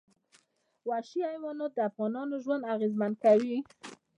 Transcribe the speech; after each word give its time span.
وحشي 0.87 1.21
حیوانات 1.31 1.71
د 1.75 1.79
افغانانو 1.89 2.35
ژوند 2.43 2.67
اغېزمن 2.73 3.11
کوي. 3.23 3.57